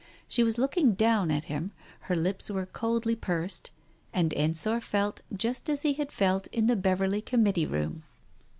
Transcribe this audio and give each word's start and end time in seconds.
She 0.27 0.43
was 0.43 0.57
looking 0.57 0.95
down 0.95 1.29
at 1.29 1.43
him, 1.43 1.73
her 1.99 2.15
lips 2.15 2.49
were 2.49 2.65
coldly 2.65 3.15
pursed, 3.15 3.69
and 4.11 4.33
Ensor 4.33 4.81
felt 4.81 5.21
just 5.31 5.69
as 5.69 5.83
he 5.83 5.93
had 5.93 6.11
felt 6.11 6.47
in 6.47 6.65
the 6.65 6.75
Beverley 6.75 7.21
Committee 7.21 7.67
room. 7.67 8.01